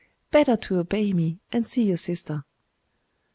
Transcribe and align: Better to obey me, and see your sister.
Better 0.31 0.57
to 0.57 0.79
obey 0.79 1.13
me, 1.13 1.37
and 1.51 1.63
see 1.67 1.83
your 1.83 1.95
sister. 1.97 2.43